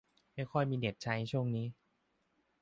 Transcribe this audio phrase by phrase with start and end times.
[0.33, 1.67] ไม่ค่อยมีเน็ตใช้ช่วงนี้